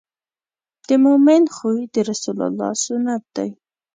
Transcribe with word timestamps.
د 0.87 0.89
مؤمن 1.03 1.43
خوی 1.55 1.79
د 1.93 1.95
رسول 2.09 2.37
الله 2.47 2.69
سنت 2.85 3.23
دی. 3.35 3.49